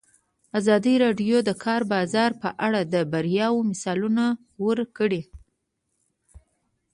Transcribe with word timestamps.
ازادي 0.59 0.93
راډیو 1.03 1.37
د 1.43 1.45
د 1.47 1.49
کار 1.63 1.81
بازار 1.93 2.31
په 2.41 2.49
اړه 2.65 2.81
د 2.93 2.95
بریاوو 3.11 3.67
مثالونه 3.71 4.25
ورکړي. 4.67 5.21